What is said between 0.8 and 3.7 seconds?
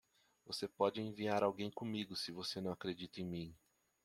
enviar alguém comigo se você não acredita em mim!